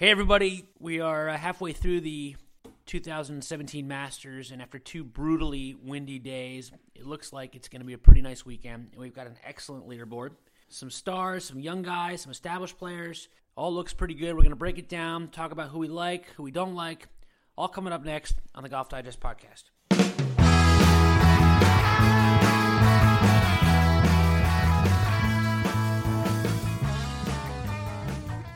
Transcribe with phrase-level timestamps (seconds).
[0.00, 0.64] Hey, everybody.
[0.78, 2.34] We are uh, halfway through the
[2.86, 7.92] 2017 Masters, and after two brutally windy days, it looks like it's going to be
[7.92, 8.88] a pretty nice weekend.
[8.92, 10.30] And we've got an excellent leaderboard.
[10.70, 13.28] Some stars, some young guys, some established players.
[13.56, 14.32] All looks pretty good.
[14.32, 17.06] We're going to break it down, talk about who we like, who we don't like.
[17.58, 19.64] All coming up next on the Golf Digest podcast.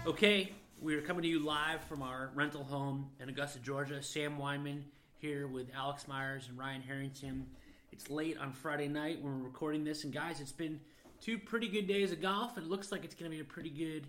[0.07, 0.55] Okay,
[0.85, 4.03] we are coming to you live from our rental home in Augusta, Georgia.
[4.03, 4.83] Sam Weinman
[5.17, 7.47] here with Alex Myers and Ryan Harrington.
[7.91, 10.79] It's late on Friday night when we're recording this, and guys, it's been
[11.23, 12.59] two pretty good days of golf.
[12.59, 14.07] It looks like it's going to be a pretty good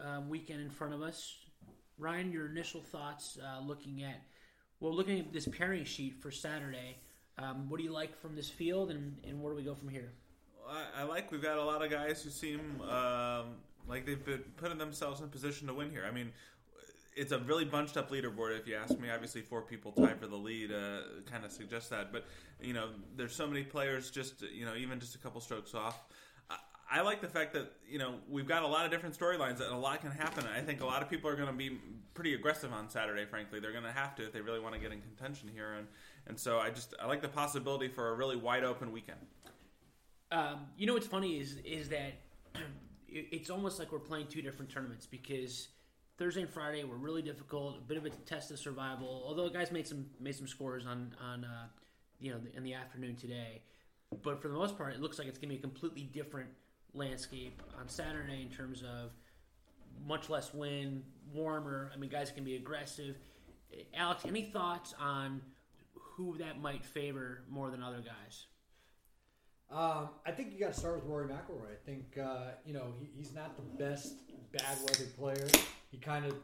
[0.00, 1.36] um, weekend in front of us.
[1.98, 4.22] Ryan, your initial thoughts uh, looking at
[4.80, 6.96] well, looking at this pairing sheet for Saturday.
[7.36, 9.90] Um, what do you like from this field, and, and where do we go from
[9.90, 10.12] here?
[10.66, 13.56] I, I like we've got a lot of guys who seem um,
[13.90, 16.04] like they've been putting themselves in position to win here.
[16.08, 16.32] I mean,
[17.16, 18.58] it's a really bunched up leaderboard.
[18.58, 21.88] If you ask me, obviously four people tied for the lead uh, kind of suggests
[21.90, 22.12] that.
[22.12, 22.24] But
[22.62, 26.00] you know, there's so many players just you know even just a couple strokes off.
[26.48, 26.56] I,
[26.90, 29.72] I like the fact that you know we've got a lot of different storylines and
[29.72, 30.44] a lot can happen.
[30.46, 31.78] I think a lot of people are going to be
[32.14, 33.24] pretty aggressive on Saturday.
[33.24, 35.74] Frankly, they're going to have to if they really want to get in contention here.
[35.74, 35.88] And
[36.26, 39.20] and so I just I like the possibility for a really wide open weekend.
[40.32, 42.14] Um, you know what's funny is is that
[43.10, 45.68] it's almost like we're playing two different tournaments because
[46.18, 49.24] Thursday and Friday were really difficult, a bit of a test of survival.
[49.26, 51.66] Although guys made some made some scores on on uh,
[52.18, 53.62] you know in the afternoon today,
[54.22, 56.50] but for the most part, it looks like it's going to be a completely different
[56.92, 59.12] landscape on Saturday in terms of
[60.06, 61.90] much less wind, warmer.
[61.94, 63.16] I mean, guys can be aggressive.
[63.94, 65.40] Alex, any thoughts on
[65.94, 68.46] who that might favor more than other guys?
[69.70, 71.72] Um, I think you got to start with Rory McIlroy.
[71.72, 74.14] I think uh, you know he, he's not the best
[74.52, 75.46] bad weather player.
[75.90, 76.34] He kind of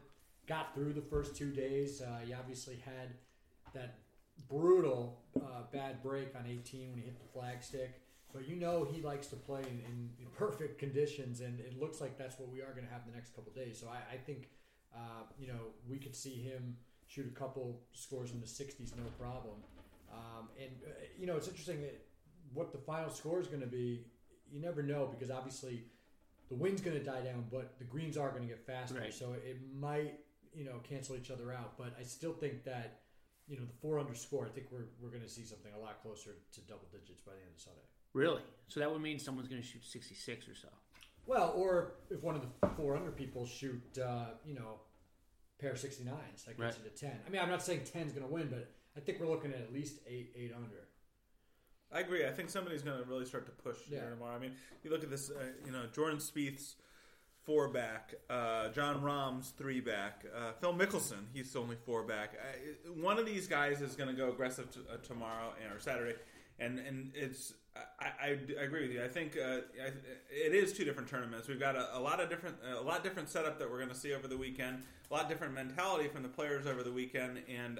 [0.47, 2.01] got through the first two days.
[2.01, 3.09] Uh, he obviously had
[3.73, 3.95] that
[4.49, 7.89] brutal uh, bad break on 18 when he hit the flagstick.
[8.33, 11.99] But you know he likes to play in, in, in, perfect conditions, and it looks
[11.99, 13.79] like that's what we are going to have the next couple days.
[13.79, 14.49] So I, I think
[14.95, 19.03] uh, you know we could see him shoot a couple scores in the 60s, no
[19.19, 19.55] problem.
[20.13, 22.06] Um, and uh, you know it's interesting that
[22.53, 24.05] what the final score is going to be,
[24.51, 25.83] you never know because obviously
[26.49, 28.99] the wind's going to die down, but the greens are going to get faster.
[28.99, 29.13] Right.
[29.13, 30.19] So it might,
[30.53, 31.77] you know, cancel each other out.
[31.77, 33.01] But I still think that,
[33.47, 35.79] you know, the four under score, I think we're, we're going to see something a
[35.79, 37.81] lot closer to double digits by the end of Sunday.
[38.13, 38.41] Really?
[38.67, 40.69] So that would mean someone's going to shoot 66 or so.
[41.25, 44.79] Well, or if one of the four under people shoot, uh, you know,
[45.59, 46.75] pair of 69s, that gets right.
[46.83, 47.11] you to 10.
[47.25, 49.51] I mean, I'm not saying 10 is going to win, but I think we're looking
[49.51, 50.87] at at least eight, eight under.
[51.93, 52.25] I agree.
[52.25, 53.99] I think somebody's going to really start to push yeah.
[53.99, 54.35] here tomorrow.
[54.35, 54.51] I mean,
[54.83, 55.29] you look at this.
[55.29, 56.75] Uh, you know, Jordan Spieth's
[57.47, 62.33] four back, uh, Jon Rahm's three back, uh, Phil Mickelson he's only four back.
[62.99, 66.15] one of these guys is going to go aggressive t- uh, tomorrow or Saturday,
[66.59, 67.53] and and it's
[67.99, 69.03] I, I, I, agree with you.
[69.03, 69.91] I think uh, I,
[70.29, 71.47] it is two different tournaments.
[71.47, 73.95] We've got a, a, lot of different, a lot different setup that we're going to
[73.95, 74.83] see over the weekend.
[75.09, 77.79] A lot different mentality from the players over the weekend, and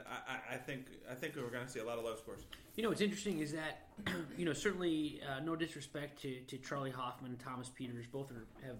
[0.49, 2.41] I, think I think we're going to see a lot of low scores.
[2.75, 3.87] You know, what's interesting is that
[4.37, 8.47] you know certainly uh, no disrespect to, to Charley Hoffman and Thomas Pieters, both are,
[8.65, 8.77] have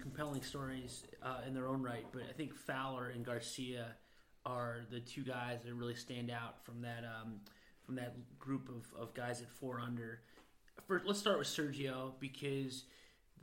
[0.00, 3.94] compelling stories uh, in their own right, but I think Fowler and Garcia
[4.44, 7.40] are the two guys that really stand out from that um,
[7.84, 10.20] from that group of, of guys at four under
[11.04, 12.84] let's start with Sergio because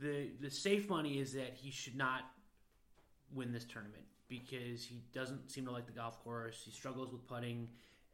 [0.00, 2.22] the the safe money is that he should not
[3.34, 6.62] win this tournament because he doesn't seem to like the golf course.
[6.64, 7.68] He struggles with putting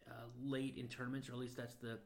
[0.08, 0.12] uh,
[0.42, 1.98] late in tournaments, or at least that's the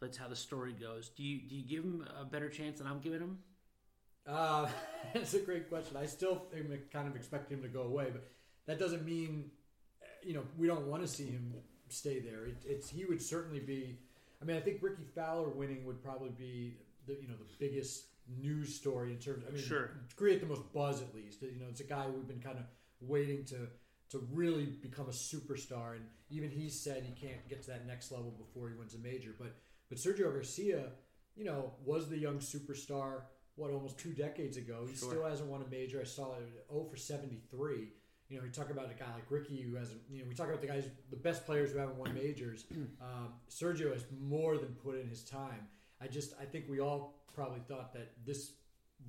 [0.00, 1.10] that's how the story goes.
[1.10, 3.38] Do you do you give him a better chance than I'm giving him?
[4.26, 4.68] Uh,
[5.14, 5.96] that's a great question.
[5.96, 8.28] I still am kind of expecting him to go away, but
[8.66, 9.50] that doesn't mean
[10.22, 11.54] you know we don't want to see him
[11.88, 12.46] stay there.
[12.46, 13.98] It, it's he would certainly be
[14.40, 18.04] I mean, I think Rickie Fowler winning would probably be the you know the biggest
[18.38, 19.44] news story in terms.
[19.46, 19.90] I mean, sure.
[20.16, 21.42] create the most buzz at least.
[21.42, 22.64] You know, it's a guy we've been kind of
[23.00, 23.68] waiting to
[24.10, 28.10] to really become a superstar, and even he said he can't get to that next
[28.10, 29.34] level before he wins a major.
[29.38, 29.54] But
[29.88, 30.90] but Sergio Garcia,
[31.36, 33.22] you know, was the young superstar.
[33.56, 35.10] What almost two decades ago, he sure.
[35.10, 36.00] still hasn't won a major.
[36.00, 37.88] I saw it 0 for 73
[38.30, 40.48] you know, we talk about a guy like Rickie who hasn't, you know, we talk
[40.48, 42.64] about the guys, the best players who haven't won majors.
[43.00, 45.66] Um, Sergio has more than put in his time.
[46.00, 48.52] I just, I think we all probably thought that this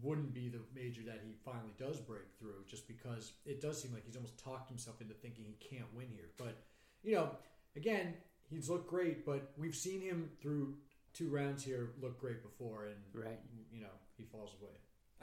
[0.01, 3.93] wouldn't be the major that he finally does break through, just because it does seem
[3.93, 6.29] like he's almost talked himself into thinking he can't win here.
[6.37, 6.63] But
[7.03, 7.31] you know,
[7.75, 8.13] again,
[8.49, 10.75] he's looked great, but we've seen him through
[11.13, 13.39] two rounds here look great before, and right,
[13.71, 14.71] you know, he falls away.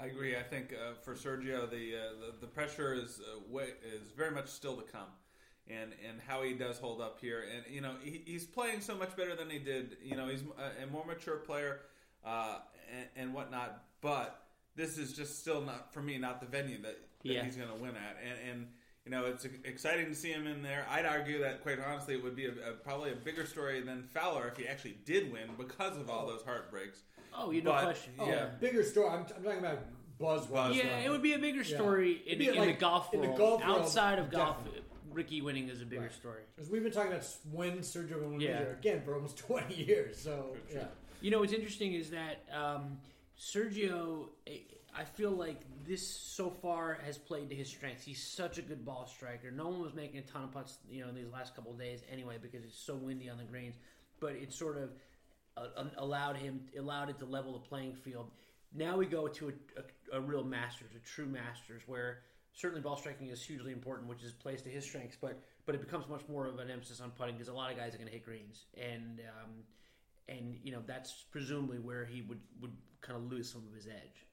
[0.00, 0.36] I agree.
[0.36, 4.30] I think uh, for Sergio, the, uh, the, the pressure is uh, way, is very
[4.30, 5.08] much still to come,
[5.68, 8.96] and and how he does hold up here, and you know he, he's playing so
[8.96, 9.96] much better than he did.
[10.02, 11.80] You know he's a, a more mature player
[12.24, 12.58] uh,
[12.96, 14.42] and, and, whatnot, but
[14.76, 17.44] this is just still not for me not the venue that, that yeah.
[17.44, 18.66] he's going to win at, and, and
[19.08, 20.84] you know, it's exciting to see him in there.
[20.90, 24.02] I'd argue that, quite honestly, it would be a, a, probably a bigger story than
[24.02, 27.00] Fowler if he actually did win because of all those heartbreaks.
[27.34, 28.12] Oh, you no question.
[28.18, 29.08] Oh, yeah, bigger story.
[29.08, 29.78] I'm, I'm talking about
[30.18, 30.46] buzz.
[30.46, 32.34] buzz yeah, it would be a bigger story yeah.
[32.34, 33.24] in, in like, the golf world.
[33.24, 34.82] In the golf Outside of golf, definitely.
[35.10, 36.12] Rickie winning is a bigger right.
[36.12, 36.42] story.
[36.54, 38.58] Because we've been talking about when Sergio won yeah.
[38.58, 40.20] again for almost 20 years.
[40.20, 40.84] So yeah.
[41.22, 42.98] You know what's interesting is that um,
[43.40, 44.26] Sergio.
[44.98, 48.02] I feel like this so far has played to his strengths.
[48.02, 49.48] He's such a good ball striker.
[49.48, 51.78] No one was making a ton of putts, you know, in these last couple of
[51.78, 53.76] days anyway because it's so windy on the greens.
[54.18, 54.90] But it sort of
[55.56, 58.32] uh, allowed him allowed it to level the playing field.
[58.74, 62.18] Now we go to a, a, a, real Masters, a true Masters, where
[62.52, 65.16] certainly ball striking is hugely important, which is plays to his strengths.
[65.20, 67.78] But but it becomes much more of an emphasis on putting because a lot of
[67.78, 69.50] guys are going to hit greens, and um,
[70.28, 73.86] and you know that's presumably where he would would kind of lose some of his
[73.86, 74.24] edge.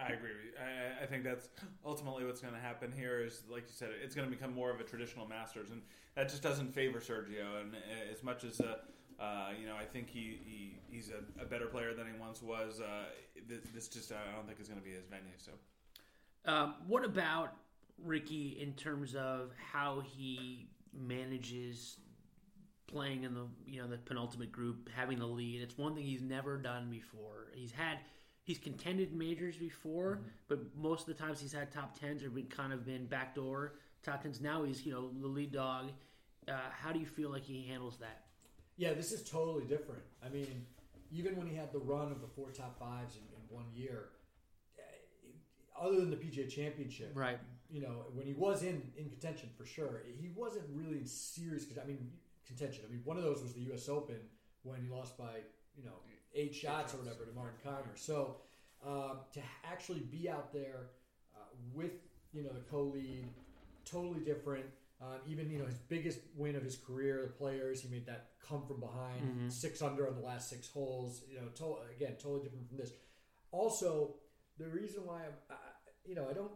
[0.00, 0.30] I agree.
[0.58, 1.48] I, I, think that's
[1.84, 3.20] ultimately what's going to happen here.
[3.20, 5.82] Is like you said, it's going to become more of a traditional Masters, and
[6.14, 7.60] that just doesn't favor Sergio.
[7.60, 7.74] And
[8.10, 8.76] as much as uh,
[9.18, 12.40] uh, you know, I think he, he he's a, a, better player than he once
[12.40, 12.80] was.
[12.80, 13.06] Uh,
[13.48, 15.32] this, this, just I don't think is going to be his venue.
[15.38, 15.52] So,
[16.44, 17.54] um, what about
[18.04, 21.96] Rickie in terms of how he manages
[22.86, 25.62] playing in the you know the penultimate group, having the lead?
[25.62, 27.48] It's one thing he's never done before.
[27.54, 27.98] He's had
[28.48, 30.28] he's contended majors before, mm-hmm.
[30.48, 33.74] but most of the times he's had top tens or been kind of been backdoor
[34.02, 34.40] top tens.
[34.40, 35.90] Now he's you know the lead dog.
[36.48, 38.24] Uh, how do you feel like he handles that?
[38.78, 40.02] Yeah, this is totally different.
[40.24, 40.64] I mean,
[41.12, 44.08] even when he had the run of the four top fives in, in one year,
[44.78, 44.82] eh,
[45.78, 47.38] other than the PGA Championship, right?
[47.70, 51.66] You know, when he was in in contention for sure, he wasn't really in serious.
[51.80, 52.10] I mean,
[52.46, 52.84] contention.
[52.88, 53.90] I mean, one of those was the U.S.
[53.90, 54.16] Open
[54.62, 55.40] when he lost by
[55.78, 55.96] you know
[56.34, 57.96] eight shots or whatever to Martin Kaymer.
[57.96, 58.36] So
[58.86, 60.90] um, to actually be out there
[61.36, 61.44] uh,
[61.74, 61.92] with
[62.32, 63.24] you know the co-lead,
[63.84, 64.66] totally different.
[65.00, 68.30] Um, even you know his biggest win of his career, the players he made that
[68.46, 69.48] come from behind, mm-hmm.
[69.48, 71.22] six under on the last six holes.
[71.30, 72.92] You know, to- again, totally different from this.
[73.50, 74.16] Also,
[74.58, 75.54] the reason why I'm, I,
[76.04, 76.50] you know, I don't.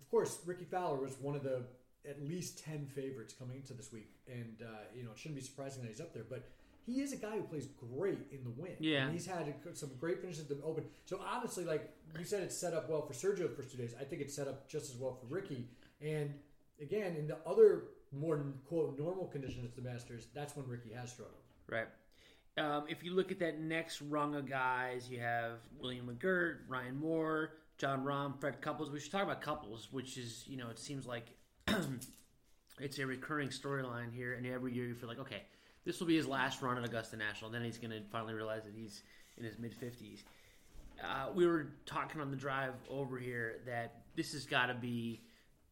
[0.00, 1.64] Of course, Rickie Fowler was one of the
[2.08, 5.44] at least ten favorites coming into this week, and uh, you know it shouldn't be
[5.44, 6.26] surprising that he's up there.
[6.28, 6.48] But
[6.88, 8.76] he is a guy who plays great in the wind.
[8.80, 10.84] Yeah, and he's had some great finishes at the Open.
[11.04, 13.94] So honestly, like you said, it's set up well for Sergio the first two days.
[14.00, 15.68] I think it's set up just as well for Rickie.
[16.00, 16.32] And
[16.80, 21.36] again, in the other more quote normal conditions the Masters, that's when Rickie has struggled.
[21.68, 21.88] Right.
[22.56, 26.96] Um, if you look at that next rung of guys, you have William McGirt, Ryan
[26.96, 28.90] Moore, Jon Rahm, Fred Couples.
[28.90, 31.26] We should talk about Couples, which is you know it seems like
[32.80, 35.42] it's a recurring storyline here, and every year you feel like okay
[35.88, 37.50] this will be his last run at Augusta National.
[37.50, 39.02] Then he's going to finally realize that he's
[39.38, 40.18] in his mid 50s.
[41.02, 45.22] Uh, we were talking on the drive over here that this has got to be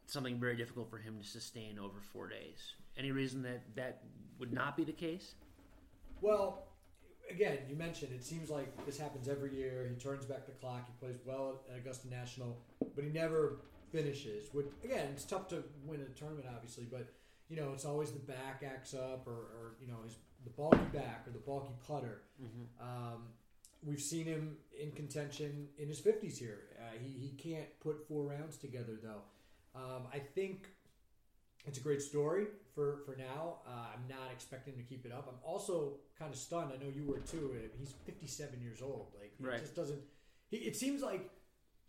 [0.06, 2.76] something very difficult for him to sustain over four days.
[2.96, 4.04] Any reason that that
[4.38, 5.34] would not be the case?
[6.22, 6.62] Well,
[7.30, 9.86] again, you mentioned it seems like this happens every year.
[9.86, 10.86] He turns back the clock.
[10.86, 12.56] He plays well at Augusta National,
[12.94, 13.58] but he never
[13.92, 14.48] finishes.
[14.54, 17.06] Which again, it's tough to win a tournament, obviously, but
[17.48, 20.78] you know, it's always the back acts up or, or you know, his the bulky
[20.92, 22.22] back or the bulky putter.
[22.40, 22.80] Mm-hmm.
[22.80, 23.22] Um,
[23.82, 26.60] we've seen him in contention in his 50s here.
[26.78, 29.22] Uh, he, he can't put four rounds together, though.
[29.74, 30.68] Um, I think
[31.66, 33.56] it's a great story for, for now.
[33.66, 35.26] Uh, I'm not expecting him to keep it up.
[35.28, 36.70] I'm also kind of stunned.
[36.72, 37.54] I know you were too.
[37.78, 39.08] He's 57 years old.
[39.20, 39.60] Like, he right.
[39.60, 40.00] just doesn't.
[40.48, 41.28] He, it seems like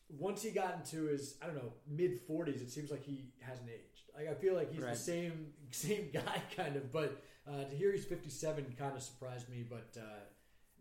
[0.10, 3.70] once he got into his, I don't know, mid 40s, it seems like he hasn't
[3.70, 4.12] aged.
[4.16, 4.94] Like I feel like he's right.
[4.94, 9.50] the same same guy kind of, but uh, to hear he's 57 kind of surprised
[9.50, 9.66] me.
[9.68, 10.04] But uh,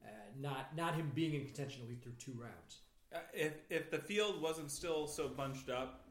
[0.04, 0.08] uh,
[0.40, 2.78] not not him being in contention at least through two rounds.
[3.14, 6.02] Uh, if if the field wasn't still so bunched up.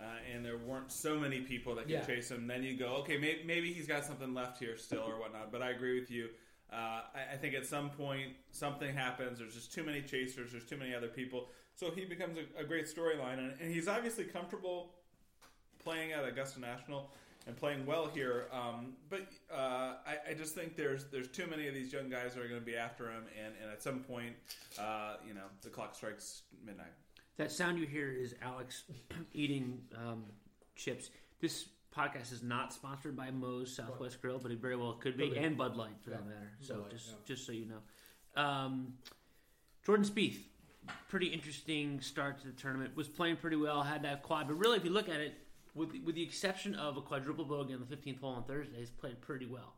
[0.00, 2.04] Uh, and there weren't so many people that could yeah.
[2.04, 2.46] chase him.
[2.48, 5.52] Then you go, okay, maybe, maybe he's got something left here still or whatnot.
[5.52, 6.30] But I agree with you.
[6.72, 9.38] Uh, I, I, think at some point something happens.
[9.38, 10.50] There's just too many chasers.
[10.50, 11.50] There's too many other people.
[11.76, 14.90] So he becomes a, a great storyline, and, and, he's obviously comfortable
[15.82, 17.10] playing at Augusta National
[17.46, 18.46] and playing well here.
[18.52, 22.34] Um, but uh, I, I, just think there's there's too many of these young guys
[22.34, 24.34] that are going to be after him, and, and at some point,
[24.78, 26.92] uh, you know, the clock strikes midnight.
[27.36, 28.84] That sound you hear is Alex
[29.32, 30.24] eating um,
[30.76, 31.10] chips.
[31.40, 35.36] This podcast is not sponsored by Moe's Southwest Grill, but it very well could be,
[35.36, 36.16] and Bud Light for yeah.
[36.16, 36.52] that matter.
[36.60, 37.14] So Light, just yeah.
[37.24, 38.94] just so you know, um,
[39.84, 40.38] Jordan Spieth
[41.08, 42.96] pretty interesting start to the tournament.
[42.96, 45.34] Was playing pretty well, had that quad, but really, if you look at it,
[45.74, 48.90] with with the exception of a quadruple bogey on the 15th hole on Thursday, he's
[48.90, 49.74] played pretty well.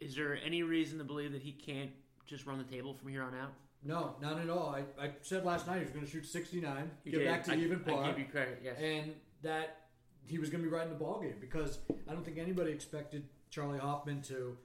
[0.00, 1.90] Is there any reason to believe that he can't
[2.26, 3.52] just run the table from here on out?
[3.84, 4.74] No, not at all.
[4.74, 7.28] I, I said last night he was going to shoot 69, you get did.
[7.28, 8.04] back to I, even par.
[8.04, 8.76] I give you credit, yes.
[8.80, 9.12] And
[9.42, 9.88] that
[10.26, 12.72] he was going to be right in the ball game because I don't think anybody
[12.72, 14.56] expected Charley Hoffman to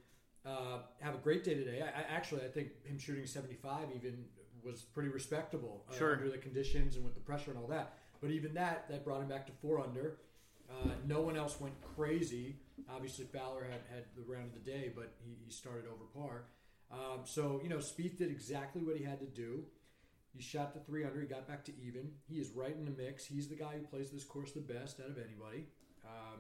[0.46, 1.82] uh, have a great day today.
[1.82, 4.26] I, I, actually I think him shooting 75 even
[4.66, 6.14] was pretty respectable uh, sure.
[6.14, 7.94] under the conditions and with the pressure and all that.
[8.22, 10.18] But even that that brought him back to four under.
[10.70, 12.56] Uh, no one else went crazy.
[12.90, 16.46] Obviously Fowler had, had the round of the day, but he, he started over par.
[16.92, 19.66] Um, so you know Spieth did exactly what he had to do.
[20.36, 21.22] He shot the 300.
[21.22, 22.10] He got back to even.
[22.28, 23.26] He is right in the mix.
[23.26, 25.68] He's the guy who plays this course the best out of anybody.
[26.06, 26.40] Um,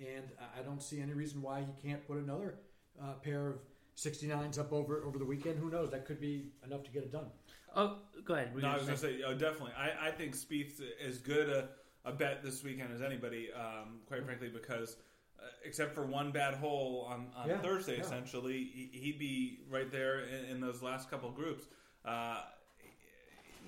[0.00, 0.24] and
[0.58, 2.56] I don't see any reason why he can't put another
[3.00, 3.60] uh, pair of
[3.98, 5.58] 69s up over over the weekend.
[5.58, 5.90] Who knows?
[5.90, 7.26] That could be enough to get it done.
[7.74, 8.56] Oh, go ahead.
[8.56, 9.72] No, I was going to say, oh, definitely.
[9.76, 11.68] I, I think Spieth is good a,
[12.04, 14.96] a bet this weekend as anybody, um, quite frankly, because
[15.38, 18.02] uh, except for one bad hole on, on yeah, Thursday, yeah.
[18.02, 21.66] essentially, he'd be right there in, in those last couple groups.
[22.04, 22.40] Uh,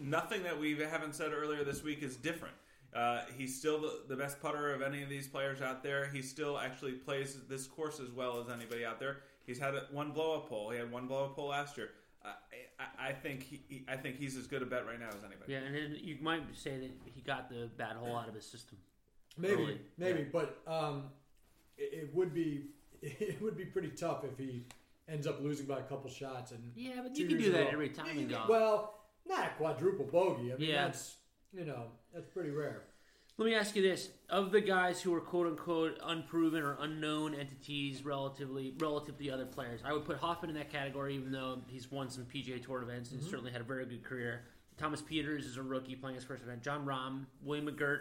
[0.00, 2.54] nothing that we haven't said earlier this week is different.
[2.94, 6.08] Uh, he's still the, the, best putter of any of these players out there.
[6.12, 9.18] He still actually plays this course as well as anybody out there.
[9.50, 10.70] He's had one blow up hole.
[10.70, 11.90] He had one blow up hole last year.
[12.24, 12.28] Uh,
[12.78, 15.52] I, I, think he, I think he's as good a bet right now as anybody.
[15.52, 18.78] Yeah, and you might say that he got the bad hole out of his system.
[19.36, 19.80] Maybe, early.
[19.98, 20.24] maybe, yeah.
[20.32, 21.04] but um,
[21.76, 22.66] it, it, would be
[23.02, 24.66] it would be pretty tough if he
[25.08, 26.52] ends up losing by a couple shots.
[26.52, 28.48] And yeah, but you can do that every time in golf.
[28.48, 28.94] Well,
[29.26, 30.52] not a quadruple bogey.
[30.52, 30.84] I mean, yeah.
[30.84, 31.16] that's
[31.52, 32.84] you know that's pretty rare.
[33.40, 37.34] Let me ask you this: of the guys who are quote unquote unproven or unknown
[37.34, 41.32] entities relatively relative to the other players, I would put Hoffman in that category, even
[41.32, 43.30] though he's won some PGA Tour events and mm-hmm.
[43.30, 44.42] certainly had a very good career.
[44.76, 46.62] Thomas Pieters is a rookie playing his first event.
[46.62, 48.00] Jon Rahm, William McGirt,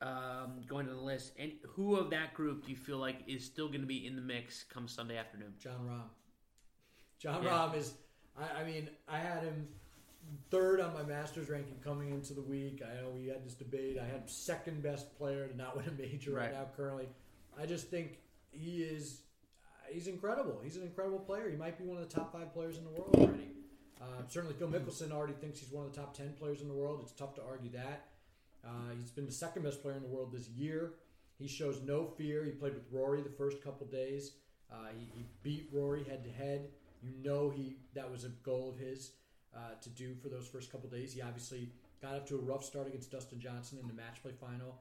[0.00, 1.32] um, going to the list.
[1.40, 4.14] And who of that group do you feel like is still going to be in
[4.14, 5.54] the mix come Sunday afternoon?
[5.58, 6.08] Jon Rahm.
[7.18, 7.50] Jon yeah.
[7.50, 7.94] Rahm is.
[8.38, 9.66] I, I mean, I had him
[10.50, 12.82] third on my Masters ranking coming into the week.
[12.84, 13.98] I know we had this debate.
[13.98, 17.08] I had second best player to not win a major right, right now currently.
[17.60, 18.18] I just think
[18.50, 19.22] he is
[19.90, 20.60] he's incredible.
[20.62, 21.48] He's an incredible player.
[21.50, 23.50] He might be one of the top five players in the world already.
[24.00, 26.74] Uh, certainly, Phil Mickelson already thinks he's one of the top ten players in the
[26.74, 27.00] world.
[27.02, 28.08] It's tough to argue that.
[28.64, 30.94] Uh, he's been the second best player in the world this year.
[31.38, 32.44] He shows no fear.
[32.44, 34.32] He played with Rory the first couple days.
[34.72, 36.68] Uh, he, he, beat Rory head to head.
[37.02, 39.12] You know he that was a goal of his
[39.56, 41.14] uh, to do for those first couple days.
[41.14, 41.70] He obviously
[42.02, 44.78] got up to a rough start against Dustin Johnson in the match play final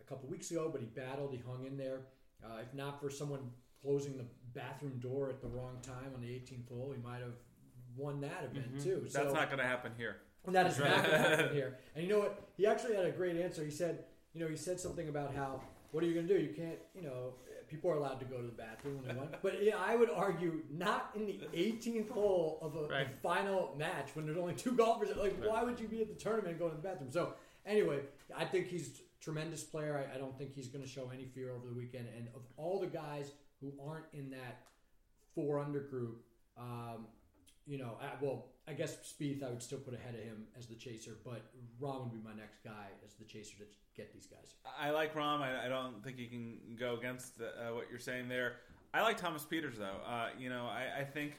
[0.00, 2.00] a couple weeks ago, but he battled, he hung in there.
[2.44, 3.50] Uh, if not for someone
[3.82, 7.34] closing the bathroom door at the wrong time on the 18th hole, he might have
[7.96, 8.82] won that event mm-hmm.
[8.82, 9.04] too.
[9.08, 10.18] So, That's not going to happen here.
[10.46, 11.78] That is not going to happen here.
[11.94, 12.48] And you know what?
[12.56, 13.64] He actually had a great answer.
[13.64, 16.42] He said, you know, he said something about how, what are you going to do?
[16.42, 17.34] You can't, you know,
[17.68, 19.42] people are allowed to go to the bathroom when they want.
[19.42, 23.06] But yeah, I would argue not in the 18th hole of a, right.
[23.22, 25.10] final match when there's only two golfers.
[25.16, 25.50] Like, right.
[25.50, 27.10] why would you be at the tournament and go to the bathroom?
[27.10, 27.34] So
[27.66, 28.00] anyway,
[28.36, 30.04] I think he's a tremendous player.
[30.10, 32.06] I, I don't think he's going to show any fear over the weekend.
[32.16, 34.62] And of all the guys who aren't in that
[35.34, 36.22] four under group,
[36.58, 37.06] um,
[37.66, 40.66] you know, I, well, I guess Spieth I would still put ahead of him as
[40.66, 41.42] the chaser, but
[41.80, 43.64] Rahm would be my next guy as the chaser to
[43.96, 44.54] get these guys.
[44.78, 45.40] I like Rahm.
[45.40, 48.56] I, I don't think you can go against the, uh, what you're saying there.
[48.92, 50.00] I like Thomas Pieters though.
[50.06, 51.34] Uh, you know, I, I, think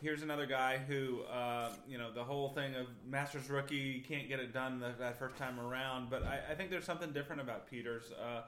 [0.00, 4.40] here's another guy who, uh, you know, the whole thing of Masters rookie can't get
[4.40, 6.10] it done the, that first time around.
[6.10, 8.12] But I, I, think there's something different about Pieters.
[8.12, 8.42] Uh,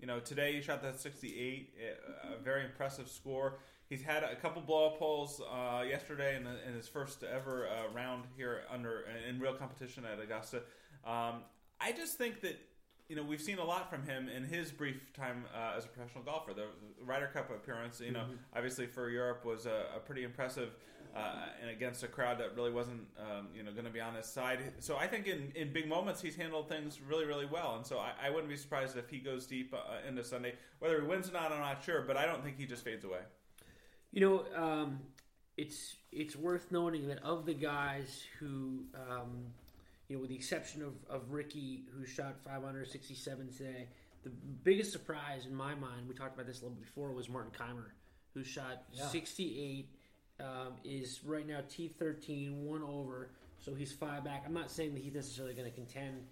[0.00, 1.74] you know, today he shot that 68,
[2.38, 3.58] a very impressive score.
[3.88, 7.66] He's had a couple blow up holes uh, yesterday in, the, in, his first ever
[7.66, 10.58] uh, round here under in real competition at Augusta.
[11.06, 11.42] Um,
[11.80, 12.60] I just think that
[13.08, 15.88] you know we've seen a lot from him in his brief time uh, as a
[15.88, 16.52] professional golfer.
[16.52, 16.66] The
[17.02, 18.34] Ryder Cup appearance, you know, mm-hmm.
[18.54, 20.70] obviously for Europe was a, a pretty impressive.
[21.16, 24.14] Uh, and against a crowd that really wasn't, um, you know, going to be on
[24.14, 24.60] his side.
[24.78, 27.76] So I think in, in big moments he's handled things really, really well.
[27.76, 30.54] And so I, I wouldn't be surprised if he goes deep uh, into Sunday.
[30.78, 33.04] Whether he wins or not, I'm not sure, but I don't think he just fades
[33.04, 33.20] away.
[34.12, 35.00] You know, um,
[35.56, 39.46] it's it's worth noting that of the guys who, um,
[40.08, 43.88] you know, with the exception of, of Rickie, who shot 567 today,
[44.24, 44.30] the
[44.64, 47.52] biggest surprise in my mind, we talked about this a little bit before, was Martin
[47.52, 47.90] Kaymer,
[48.32, 49.06] who shot yeah.
[49.08, 49.88] 68,
[50.40, 50.46] um,
[50.84, 54.44] is right now T13, one over, so he's five back.
[54.46, 56.24] I'm not saying that he's necessarily going to contend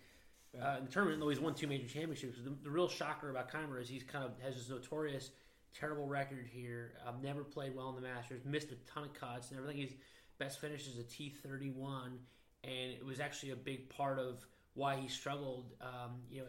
[0.59, 2.39] uh, in the tournament, though he's won two major championships.
[2.43, 5.31] The, the real shocker about Kaymer is he's kind of has this notorious–
[5.79, 6.93] terrible record here.
[7.07, 8.43] I've never played well in the Masters.
[8.45, 9.83] Missed a ton of cuts and everything.
[9.83, 9.95] His
[10.39, 12.19] best finish is a T thirty one,
[12.65, 16.47] and it was actually a big part of why he struggled, um, you know,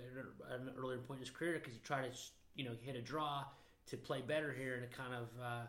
[0.54, 2.18] at an earlier point in his career because he tried to,
[2.56, 3.46] you know, hit a draw
[3.88, 5.66] to play better here, and it kind of uh,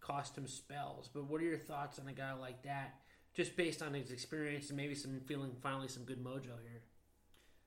[0.00, 1.10] cost him spells.
[1.12, 2.94] But what are your thoughts on a guy like that,
[3.34, 6.82] just based on his experience and maybe some feeling finally some good mojo here?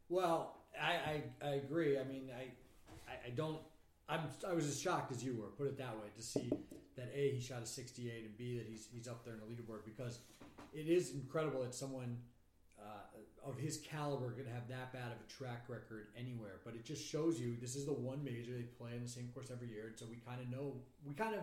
[0.09, 1.99] Well, I, I, I agree.
[1.99, 2.51] I mean, I,
[3.27, 3.59] I don't.
[4.11, 5.47] I'm, I was as shocked as you were.
[5.47, 6.09] Put it that way.
[6.15, 6.51] To see
[6.97, 9.45] that a he shot a 68 and b that he's he's up there in the
[9.45, 10.19] leaderboard because
[10.73, 12.17] it is incredible that someone
[12.79, 16.59] uh, of his caliber could have that bad of a track record anywhere.
[16.65, 19.29] But it just shows you this is the one major they play in the same
[19.33, 20.73] course every year, and so we kind of know
[21.05, 21.41] we kind of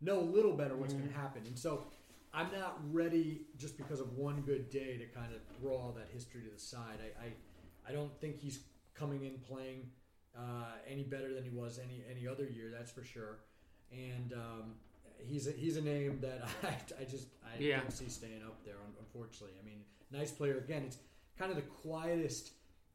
[0.00, 1.02] know a little better what's mm-hmm.
[1.02, 1.42] going to happen.
[1.46, 1.86] And so
[2.32, 6.08] I'm not ready just because of one good day to kind of throw all that
[6.12, 6.98] history to the side.
[7.20, 8.60] I I, I don't think he's
[8.94, 9.90] coming in playing
[10.38, 12.72] uh, any better than he was any any other year.
[12.76, 13.38] That's for sure.
[13.92, 14.74] And um,
[15.18, 17.80] he's a, he's a name that I, I just I yeah.
[17.80, 18.76] don't see staying up there.
[18.98, 20.58] Unfortunately, I mean, nice player.
[20.58, 20.98] Again, it's
[21.38, 22.52] kind of the quietest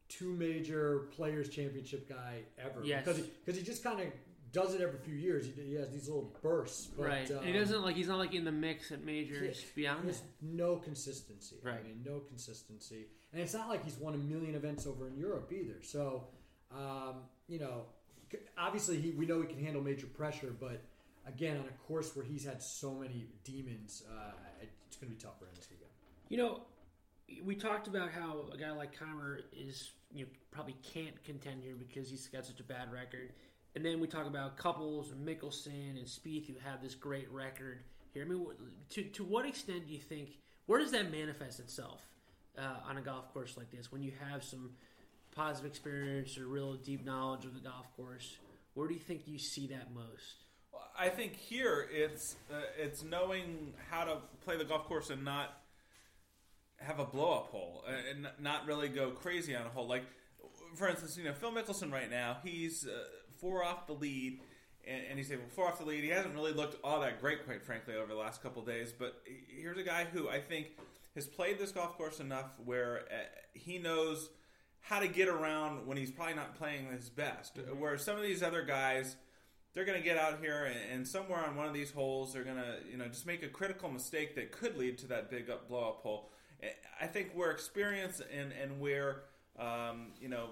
[0.09, 2.83] two major players championship guy ever.
[2.83, 3.05] Yes.
[3.05, 4.07] because he, because he just kind of
[4.51, 5.45] does it every few years.
[5.45, 7.31] He, he has these little bursts, but, right?
[7.31, 9.63] Um, he doesn't like he's not like in the mix at majors.
[9.75, 11.57] Beyond there's no consistency.
[11.63, 11.79] Right.
[11.79, 15.15] I mean, no consistency, and it's not like he's won a million events over in
[15.17, 15.81] Europe either.
[15.81, 16.25] So,
[16.75, 17.15] um,
[17.47, 17.85] you know,
[18.57, 20.81] obviously he we know he can handle major pressure, but
[21.27, 25.21] again, on a course where he's had so many demons, uh, it's going to be
[25.21, 25.89] tough for him this weekend.
[26.29, 26.61] You know,
[27.43, 31.75] we talked about how a guy like Kaymer is you know, probably can't contend here
[31.75, 33.31] because he's got such a bad record.
[33.75, 37.79] And then we talk about Couples and Mickelson and Spieth who have this great record
[38.13, 38.23] here.
[38.23, 38.45] I mean,
[38.89, 40.31] to to what extent do you think?
[40.65, 42.01] Where does that manifest itself
[42.57, 43.91] uh, on a golf course like this?
[43.91, 44.71] When you have some
[45.35, 48.37] positive experience or real deep knowledge of the golf course,
[48.73, 50.43] where do you think you see that most?
[50.97, 55.57] I think here it's uh, it's knowing how to play the golf course and not
[56.77, 59.87] have a blow up hole uh, and not really go crazy on a hole.
[59.87, 60.03] Like
[60.75, 63.03] for instance, you know Phil Mickelson right now he's uh,
[63.39, 64.39] four off the lead.
[64.87, 66.03] And, and he said, well, four off the lead.
[66.03, 68.91] He hasn't really looked all that great, quite frankly, over the last couple days.
[68.91, 70.69] But here's a guy who I think
[71.13, 74.29] has played this golf course enough where uh, he knows
[74.81, 77.55] how to get around when he's probably not playing his best.
[77.55, 77.79] Mm-hmm.
[77.79, 79.15] Where some of these other guys,
[79.73, 82.43] they're going to get out here and, and, somewhere on one of these holes, they're
[82.43, 85.49] going to you know just make a critical mistake that could lead to that big
[85.49, 86.31] up blow up hole.
[86.99, 89.23] I think where experience and and where
[89.57, 90.49] um, you know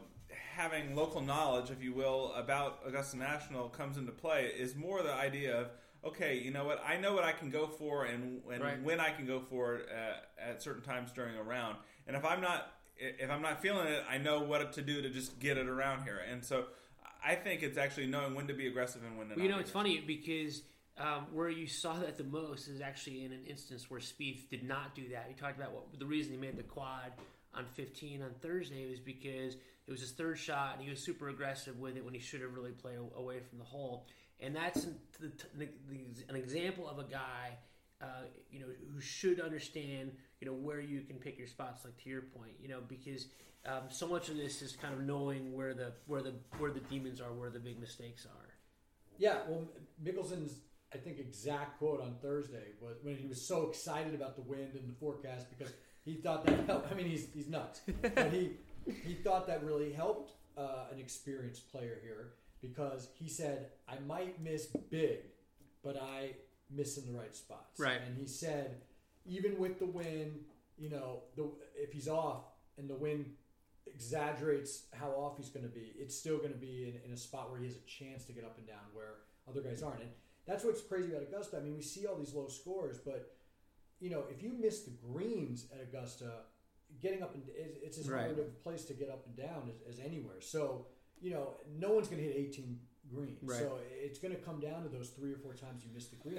[0.55, 5.13] having local knowledge, if you will, about Augusta National comes into play is more the
[5.13, 5.71] idea of
[6.03, 8.81] okay, you know what, I know what I can go for and, and right.
[8.81, 11.75] when I can go for it at, at certain times during a round,
[12.07, 15.09] and if I'm not if I'm not feeling it, I know what to do to
[15.09, 16.65] just get it around here, and so
[17.25, 19.35] I think it's actually knowing when to be aggressive and when to.
[19.35, 20.61] Well, you know, it's funny because
[20.99, 24.63] um, where you saw that the most is actually in an instance where Spieth did
[24.63, 25.25] not do that.
[25.29, 27.13] He talked about what the reason he made the quad
[27.53, 31.29] on 15 on Thursday was because it was his third shot and he was super
[31.29, 34.05] aggressive with it when he should have really played away from the hole.
[34.41, 34.85] And that's
[35.19, 37.57] the, the, the, an example of a guy,
[38.01, 41.85] uh, you know, who should understand, you know, where you can pick your spots.
[41.85, 43.27] Like to your point, you know, because
[43.65, 46.79] um, so much of this is kind of knowing where the where the where the
[46.81, 48.47] demons are, where the big mistakes are.
[49.17, 49.67] Yeah, well,
[50.03, 50.59] Mickelson's
[50.93, 54.73] I think exact quote on Thursday was when he was so excited about the wind
[54.73, 55.73] and the forecast because
[56.03, 56.91] he thought that helped.
[56.91, 58.51] I mean, he's he's nuts, but he
[58.85, 64.41] he thought that really helped uh, an experienced player here because he said I might
[64.41, 65.19] miss big,
[65.83, 66.31] but I
[66.71, 67.79] miss in the right spots.
[67.79, 68.81] Right, and he said
[69.25, 70.45] even with the wind,
[70.77, 72.43] you know, the if he's off
[72.77, 73.25] and the wind
[73.85, 77.17] exaggerates how off he's going to be, it's still going to be in, in a
[77.17, 79.15] spot where he has a chance to get up and down where
[79.47, 80.01] other guys aren't.
[80.01, 80.09] And
[80.47, 81.57] that's what's crazy about Augusta.
[81.57, 83.35] I mean, we see all these low scores, but
[83.99, 86.31] you know, if you miss the greens at Augusta,
[87.01, 88.21] getting up and it's as right.
[88.21, 90.41] hard of a place to get up and down as, as anywhere.
[90.41, 90.87] So
[91.21, 92.79] you know, no one's going to hit 18
[93.13, 93.37] greens.
[93.43, 93.59] Right.
[93.59, 96.15] So it's going to come down to those three or four times you miss the
[96.15, 96.37] green.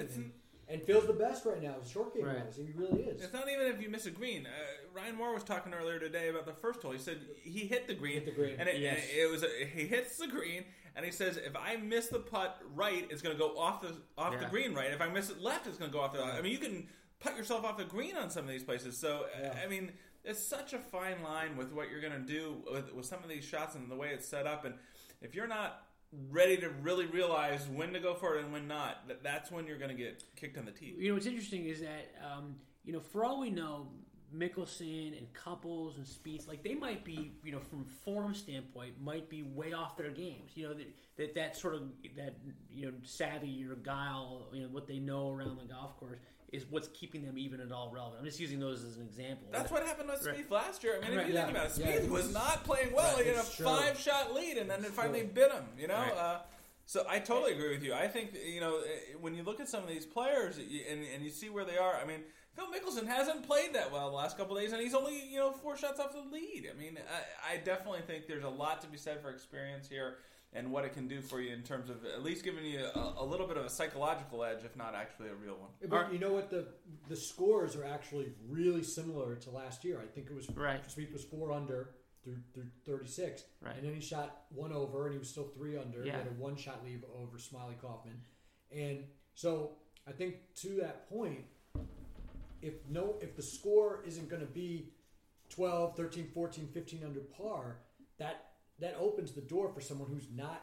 [0.70, 1.74] And, and Phil's the best right now.
[1.90, 2.44] Short game right.
[2.44, 3.22] wise, he really is.
[3.22, 4.46] It's not even if you miss a green.
[4.46, 4.50] Uh,
[4.94, 6.92] Ryan Moore was talking earlier today about the first hole.
[6.92, 8.98] He said he hit the green, hit the green, and it, yes.
[8.98, 10.64] and it was a, he hits the green,
[10.96, 13.94] and he says if I miss the putt right, it's going to go off the
[14.16, 14.40] off yeah.
[14.40, 14.92] the green right.
[14.92, 16.22] If I miss it left, it's going to go off the.
[16.22, 16.86] I mean, you can
[17.18, 18.96] putt yourself off the green on some of these places.
[18.96, 19.54] So yeah.
[19.62, 19.92] I mean,
[20.24, 23.28] it's such a fine line with what you're going to do with, with some of
[23.28, 24.64] these shots and the way it's set up.
[24.64, 24.74] And
[25.20, 25.82] if you're not
[26.30, 29.66] ready to really realize when to go for it and when not, that, that's when
[29.66, 30.94] you're going to get kicked on the teeth.
[30.98, 33.88] You know, what's interesting is that, um, you know, for all we know,
[34.34, 39.28] Mickelson and Couples and Spieth, like they might be, you know, from form standpoint, might
[39.28, 40.52] be way off their games.
[40.54, 41.82] You know, that that, that sort of
[42.16, 42.36] that
[42.70, 46.18] you know savvy or guile, you know, what they know around the golf course
[46.52, 48.20] is what's keeping them even at all relevant.
[48.20, 49.48] I'm just using those as an example.
[49.52, 50.36] That's what happened with Right.
[50.36, 51.00] Spieth last year.
[51.02, 53.16] I mean, if you yeah, think about it, yeah, Spieth he was, not playing well.
[53.16, 55.30] Right, he had a five shot lead, and then it finally true.
[55.34, 55.64] bit him.
[55.78, 55.94] You know.
[55.94, 56.12] Right.
[56.12, 56.38] Uh,
[56.86, 57.94] so I totally agree with you.
[57.94, 61.24] I think you know eh, when you look at some of these players and, and
[61.24, 61.94] you see where they are.
[61.94, 62.20] I mean,
[62.56, 65.38] Phil Mickelson hasn't played that well the last couple of days, and he's only you
[65.38, 66.68] know four shots off the lead.
[66.68, 66.98] I mean,
[67.48, 70.16] I, I definitely think there's a lot to be said for experience here
[70.52, 73.14] and what it can do for you in terms of at least giving you a,
[73.18, 75.70] a little bit of a psychological edge, if not actually a real one.
[75.88, 76.50] But Are- you know what?
[76.50, 76.68] The
[77.08, 80.00] the scores are actually really similar to last year.
[80.02, 80.82] I think it was Right.
[80.88, 81.90] Spieth was four under
[82.24, 83.76] through through thirty six, Right.
[83.76, 86.02] and then he shot one over, and he was still three under.
[86.02, 88.20] He had a one shot lead over Smylie Kaufman,
[88.70, 91.44] and so I think to that point,
[92.60, 94.92] if no if the score isn't going to be
[95.50, 97.78] 12, 13, 14, 15 under par,
[98.18, 98.49] that
[98.80, 100.62] that opens the door for someone who's not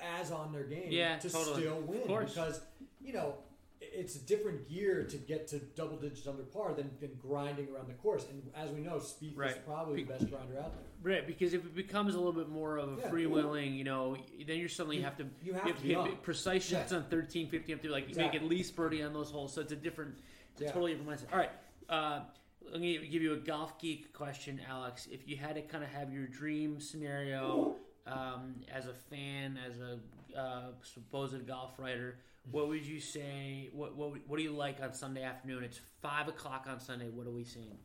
[0.00, 1.62] as on their game Yeah, to totally.
[1.62, 2.60] still win because
[3.00, 3.34] you know
[3.80, 7.88] it's a different gear to get to double digits under par than, than grinding around
[7.88, 8.24] the course.
[8.30, 10.84] And as we know, Spieth is probably the best grinder out there.
[11.02, 13.10] Right, because if it becomes a little bit more of a Yeah.
[13.10, 14.16] freewheeling, you know,
[14.46, 16.16] then you're suddenly You- have to you have to be hit on.
[16.18, 16.98] precise shots Yeah.
[16.98, 18.38] on 13, 15 up to like Exactly.
[18.38, 19.52] make at least birdie on those holes.
[19.52, 20.14] So it's a different,
[20.52, 20.72] it's a Yeah.
[20.72, 21.32] totally different mindset.
[21.32, 21.50] All right,
[21.88, 22.20] uh,
[22.70, 25.08] let me give you a golf geek question, Alex.
[25.10, 29.78] If you had to kind of have your dream scenario um, as a fan, as
[29.78, 32.18] a uh, supposed golf writer,
[32.50, 33.70] what would you say?
[33.72, 35.64] What, what what do you like on Sunday afternoon?
[35.64, 37.08] It's five o'clock on Sunday.
[37.08, 37.78] What are we seeing?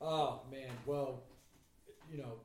[0.00, 1.22] Oh man, well,
[2.10, 2.40] you know,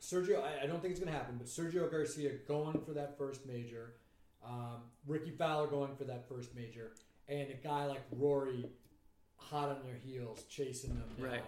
[0.00, 0.42] Sergio.
[0.42, 3.46] I, I don't think it's going to happen, but Sergio Garcia going for that first
[3.46, 3.94] major,
[4.44, 6.92] um, Rickie Fowler going for that first major,
[7.28, 8.68] and a guy like Rory,
[9.38, 11.30] hot on their heels, chasing them down.
[11.30, 11.44] Right.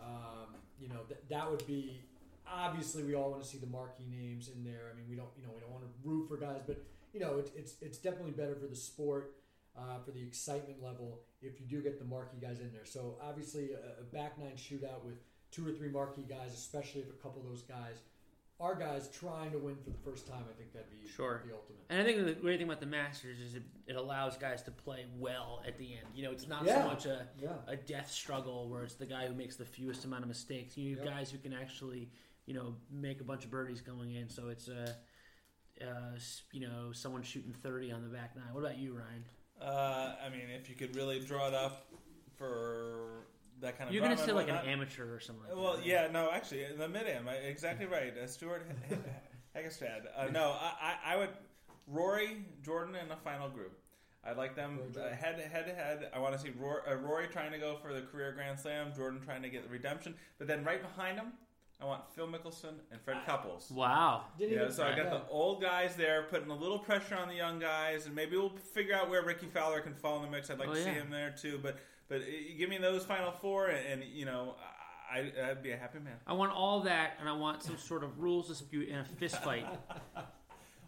[0.00, 2.00] Um, you know, th- that would be.
[2.46, 4.90] Obviously, we all want to see the marquee names in there.
[4.92, 6.76] I mean, we don't, you know, we don't want to root for guys, but
[7.12, 9.36] you know, it, it's it's definitely better for the sport,
[9.76, 12.84] uh, for the excitement level if you do get the marquee guys in there.
[12.84, 15.16] So obviously, a, a back nine shootout with
[15.50, 17.96] two or three marquee guys, especially if a couple of those guys
[18.64, 21.42] are guys trying to win for the first time, I think that'd be Sure.
[21.46, 21.80] the ultimate.
[21.90, 24.70] And I think the great thing about the Masters is it, it allows guys to
[24.70, 26.06] play well at the end.
[26.14, 26.82] You know, it's not Yeah.
[26.82, 27.56] so much a, Yeah.
[27.66, 30.78] a death struggle where it's the guy who makes the fewest amount of mistakes.
[30.78, 31.14] You have Yep.
[31.14, 32.10] guys who can actually,
[32.46, 34.28] you know, make a bunch of birdies going in.
[34.30, 34.96] So it's a,
[35.82, 36.18] uh,
[36.52, 38.52] you know, someone shooting 30 on the back nine.
[38.54, 39.24] What about you, Ryan?
[39.60, 41.86] Uh, I mean, if you could really draw it up
[42.36, 43.26] for
[43.60, 45.56] that kind of You're going to drama say and like an amateur or something like
[45.56, 45.86] Well, that.
[45.86, 48.12] yeah, no, actually, the mid am exactly right.
[48.16, 48.66] Uh, Stewart
[49.56, 50.02] Hagestad.
[50.16, 51.30] Uh, no, I, I, I would
[51.86, 53.78] Rory Jordan in the final group.
[54.26, 55.12] I'd like them uh, Jordan.
[55.16, 56.10] head head to head.
[56.14, 58.92] I want to see Rory, uh, Rory trying to go for the career Grand Slam,
[58.96, 60.14] Jordan trying to get the redemption.
[60.38, 61.32] But then right behind him,
[61.80, 63.70] I want Phil Mickelson and Fred Couples.
[63.70, 64.24] Wow.
[64.38, 65.10] Didn't Yeah, so I got yeah.
[65.10, 68.48] the old guys there, putting a little pressure on the young guys, and maybe we'll
[68.72, 70.48] figure out where Rickie Fowler can fall in the mix.
[70.48, 71.60] I'd like Oh, to see him there too.
[71.62, 71.76] But
[72.08, 72.24] but uh,
[72.58, 74.54] give me those final four, and, and you know,
[75.12, 76.14] I, I'd be a happy man.
[76.26, 79.42] I want all that, and I want some sort of rules dispute and a fist
[79.42, 79.66] fight.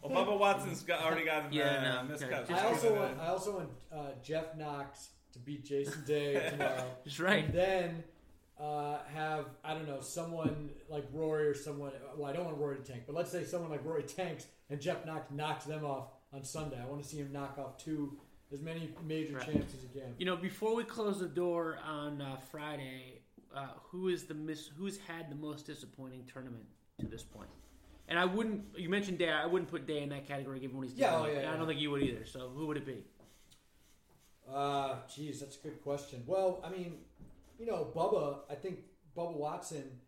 [0.02, 2.32] Well, Bubba Watson's got, already got Yeah, uh, no, miscut.
[2.44, 2.54] okay.
[2.54, 6.04] I also give it want a- I also want uh, Jeff Knox to beat Jason
[6.06, 6.84] Day tomorrow.
[7.04, 7.44] That's right.
[7.46, 8.04] And then
[8.60, 11.90] uh, have I don't know someone like Rory or someone.
[12.16, 14.80] Well, I don't want Rory to tank, but let's say someone like Rory tanks and
[14.80, 16.78] Jeff Knox knocks them off on Sunday.
[16.80, 18.16] I want to see him knock off two
[18.52, 19.48] as many major Right.
[19.48, 20.14] he can.
[20.18, 23.22] You know, before we close the door on uh, Friday,
[23.54, 24.68] uh, who is the miss?
[24.76, 26.64] Who's had the most disappointing tournament
[27.00, 27.50] to this point?
[28.08, 28.64] And I wouldn't.
[28.78, 29.30] You mentioned Day.
[29.30, 31.22] I wouldn't put Day in that category, given what he's Yeah, done.
[31.26, 32.24] oh, yeah, And I don't think you would either.
[32.24, 33.04] So who would it be?
[34.48, 36.22] Uh, geez, that's a good question.
[36.26, 36.98] Well, I mean,
[37.58, 38.40] you know, Bubba.
[38.50, 38.80] I think
[39.16, 40.00] Bubba Watson.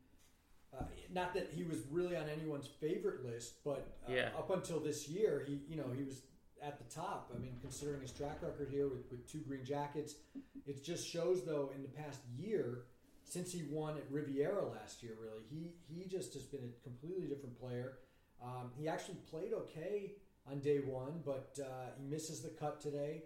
[0.78, 4.28] Uh, not that he was really on anyone's favorite list, but uh, Yeah.
[4.38, 6.22] up until this year, he you know he was
[6.62, 7.32] at the top.
[7.34, 10.14] I mean, considering his track record here with, with two green jackets,
[10.66, 12.84] it just shows though in the past year
[13.24, 17.26] since he won at Riviera last year, really he he just has been a completely
[17.26, 17.98] different player.
[18.42, 20.12] Um, he actually played okay
[20.50, 23.24] on day one, but uh, he misses the cut today.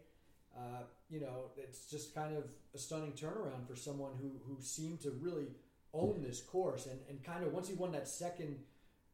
[0.57, 5.01] Uh, you know, it's just kind of a stunning turnaround for someone who, who seemed
[5.01, 5.47] to really
[5.95, 6.87] own this course.
[6.87, 8.59] And, and kind of once he won that second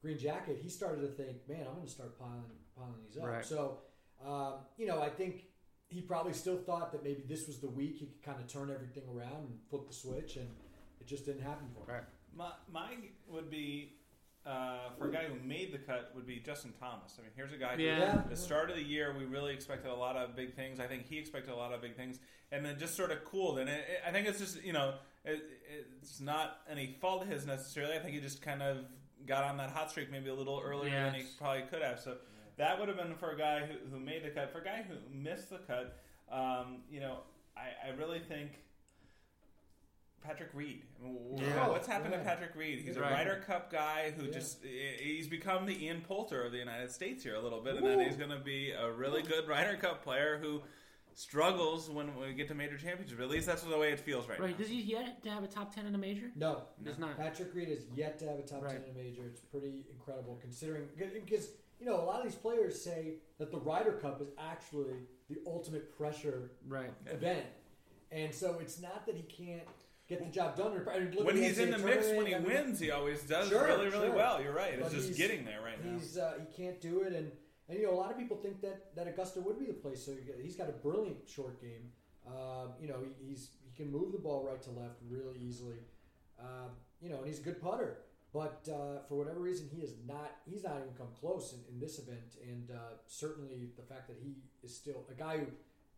[0.00, 2.42] green jacket, he started to think, man, I'm going to start piling,
[2.76, 3.28] piling these up.
[3.28, 3.44] Right.
[3.44, 3.78] So,
[4.26, 5.44] um, you know, I think
[5.88, 8.70] he probably still thought that maybe this was the week he could kind of turn
[8.70, 10.48] everything around and flip the switch, and
[11.00, 11.96] it just didn't happen for him.
[11.96, 12.04] Right.
[12.36, 13.94] My, mine would be
[14.46, 17.16] uh, for a guy who made the cut would be Justin Thomas.
[17.18, 17.98] I mean, here's a guy who Yeah.
[17.98, 18.22] Yeah.
[18.28, 20.80] the start of the year we really expected a lot of big things.
[20.80, 22.18] I think he expected a lot of big things,
[22.52, 23.58] and then just sort of cooled.
[23.58, 25.42] And it, it, I think it's just you know it,
[26.00, 27.94] it's not any fault of his necessarily.
[27.94, 28.84] I think he just kind of
[29.26, 31.98] got on that hot streak maybe a little earlier than he probably could have.
[31.98, 32.16] So
[32.58, 34.52] that would have been for a guy who, who made the cut.
[34.52, 35.96] For a guy who missed the cut,
[36.30, 37.18] um, you know.
[37.58, 38.50] I, I really think
[40.22, 40.82] Patrick Reed.
[41.36, 41.68] yeah.
[41.68, 42.18] What's happened yeah.
[42.18, 42.82] to Patrick Reed?
[42.84, 43.10] He's right.
[43.10, 44.32] a Ryder Cup guy who yeah.
[44.32, 47.78] just he's become the Ian Poulter of the United States here a little bit, Ooh.
[47.78, 50.62] and then he's going to be a really good Ryder Cup player who
[51.14, 53.20] struggles when we get to major championships.
[53.20, 54.50] At least that's the way it feels right, right.
[54.50, 54.56] now.
[54.56, 56.30] Does he yet to have a top ten in a major?
[56.36, 57.16] No, does not.
[57.16, 58.72] Patrick Reed has yet to have a top right.
[58.72, 59.22] ten in a major.
[59.26, 61.48] It's pretty incredible considering because
[61.80, 64.94] you know a lot of these players say that the Ryder Cup is actually
[65.28, 66.90] the ultimate pressure right.
[67.06, 67.44] event,
[68.10, 69.68] and so it's not that he can't
[70.08, 70.72] get the job done.
[71.22, 73.86] when he's in the mix, when he I mean, wins, he always does sure, really,
[73.86, 74.16] really sure.
[74.16, 74.42] well.
[74.42, 74.74] You're right.
[74.78, 76.22] It's just getting there right now.
[76.22, 77.30] Uh, he can't do it, and
[77.68, 80.04] and you know a lot of people think that that Augusta would be the place.
[80.04, 80.12] So
[80.42, 81.92] he's got a brilliant short game.
[82.26, 85.76] Uh, you know he, he's he can move the ball right to left really easily.
[86.40, 86.68] Uh,
[87.00, 87.98] you know, and he's a good putter.
[88.32, 90.32] But uh, for whatever reason, he is not.
[90.44, 94.18] He's not even come close in, in this event, and uh, certainly the fact that
[94.22, 95.46] he is still a guy who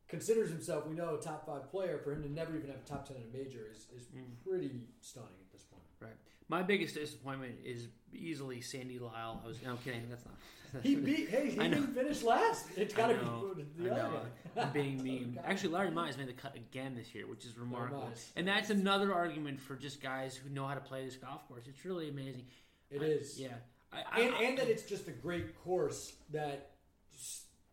[0.09, 2.89] considers himself, we know, a top five player, for him to never even have a
[2.89, 4.23] top ten in a major is, is mm.
[4.45, 5.70] pretty stunning at this point.
[6.51, 9.41] My biggest disappointment is easily Sandy Lyle.
[9.45, 10.03] I was no I'm kidding.
[10.11, 10.83] That's not.
[10.83, 11.29] he beat.
[11.29, 12.67] Hey, he didn't finish last.
[12.77, 14.11] It's got to be the other
[14.57, 14.63] guy.
[14.63, 15.39] I'm being mean.
[15.45, 18.11] Actually, Larry Mize made the cut again this year, which is remarkable.
[18.35, 21.63] And that's another argument for just guys who know how to play this golf course.
[21.69, 22.43] It's really amazing.
[22.91, 23.39] It I, is.
[23.39, 23.49] Yeah.
[23.93, 26.73] I, and, and that it's just a great course that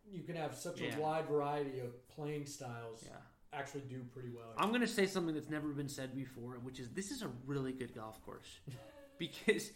[0.08, 3.02] you can have such a wide variety of playing styles.
[3.04, 3.16] Yeah.
[3.52, 4.52] Actually, do pretty well.
[4.56, 7.30] I'm going to say something that's never been said before, which is this is a
[7.46, 8.60] really good golf course
[9.18, 9.70] because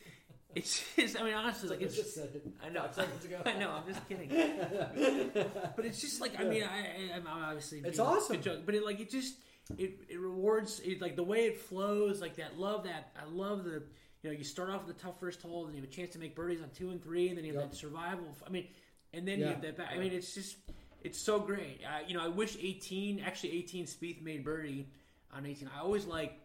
[0.55, 1.19] it's just.
[1.19, 1.97] I mean, honestly, like it's.
[1.97, 2.87] Just said it I know.
[2.93, 3.41] Seconds ago.
[3.47, 3.71] I know.
[3.71, 4.29] I'm just kidding.
[5.77, 7.83] but it's just like I mean, I, I'm obviously.
[7.85, 8.43] It's awesome.
[8.43, 9.37] Joke, but it like it just
[9.79, 12.59] it it rewards it like the way it flows like that.
[12.59, 13.13] Love that.
[13.21, 13.83] I love the
[14.23, 16.13] you know you start off with the tough first hole and you have a chance
[16.13, 17.71] to make birdies on two and three and then you have yep.
[17.71, 18.27] that survival.
[18.47, 18.67] I mean
[19.15, 19.47] and then yeah.
[19.47, 19.91] you have that back.
[19.95, 20.57] I mean, it's just
[21.05, 21.81] it's so great.
[21.85, 24.89] Uh, you know, I wish 18 actually 18 Spieth made birdie
[25.35, 25.71] on 18.
[25.75, 26.39] I always like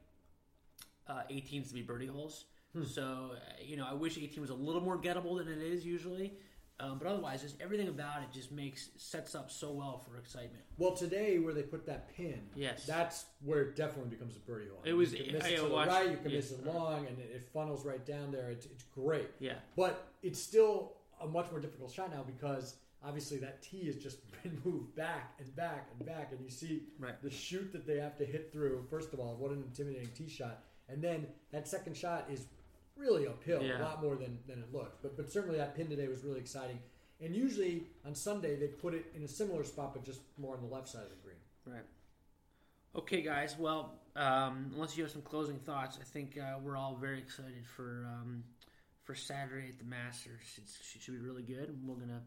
[1.08, 2.46] uh, 18s to be birdie holes.
[2.74, 2.84] Hmm.
[2.84, 5.86] So uh, you know, I wish 18 was a little more gettable than it is
[5.86, 6.34] usually.
[6.80, 10.64] Um, but otherwise, just everything about it just makes sets up so well for excitement.
[10.78, 14.68] Well, today where they put that pin, yes, that's where it definitely becomes a birdie
[14.70, 14.82] hole.
[14.86, 17.08] It was you can miss I, it to the right, you can miss it long,
[17.08, 18.52] and it, it funnels right down there.
[18.52, 19.28] It's, it's great.
[19.40, 23.96] Yeah, but it's still a much more difficult shot now because obviously that tee has
[23.96, 27.22] just been moved back and back and back, and you see right.
[27.22, 28.86] the chute that they have to hit through.
[28.90, 32.46] First of all, what an intimidating tee shot, and then that second shot is
[32.96, 33.80] really uphill, yeah.
[33.80, 35.02] a lot more than, than it looked.
[35.02, 36.80] But but certainly that pin today was really exciting.
[37.20, 40.62] And usually on Sunday they put it in a similar spot, but just more on
[40.62, 41.38] the left side of the green.
[41.66, 41.86] Right.
[42.96, 43.56] Okay, guys.
[43.58, 47.66] Well, um, unless you have some closing thoughts, I think uh, we're all very excited
[47.76, 48.44] for um,
[49.04, 50.42] for Saturday at the Masters.
[50.58, 51.78] It's, it should be really good.
[51.86, 52.22] We're to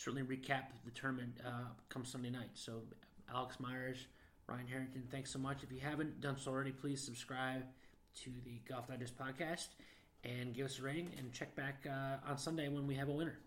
[0.00, 2.48] certainly recap the tournament uh, come Sunday night.
[2.54, 2.80] So,
[3.32, 4.06] Alex Myers,
[4.46, 5.62] Ryan Harrington, thanks so much.
[5.62, 7.64] If you haven't done so already, please subscribe
[8.22, 9.68] to the Golf Digest podcast
[10.24, 13.12] and give us a rating and check back uh, on Sunday when we have a
[13.12, 13.38] winner.